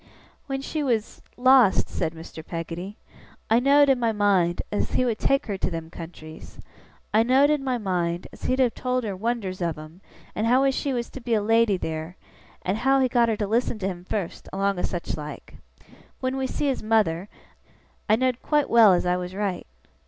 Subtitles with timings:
[0.47, 2.43] 'When she was lost,' said Mr.
[2.43, 2.97] Peggotty,
[3.51, 6.57] 'I know'd in my mind, as he would take her to them countries.
[7.13, 10.01] I know'd in my mind, as he'd have told her wonders of 'em,
[10.33, 12.15] and how she was to be a lady theer,
[12.63, 15.57] and how he got her to listen to him fust, along o' sech like.
[16.19, 17.29] When we see his mother,
[18.09, 19.67] I know'd quite well as I was right.